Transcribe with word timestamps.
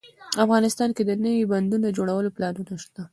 افغانستان 0.43 0.89
کې 0.95 1.03
د 1.05 1.11
نوي 1.23 1.43
بندونو 1.51 1.83
د 1.85 1.87
جوړولو 1.97 2.33
پلانونه 2.35 2.73
شته 2.83 3.01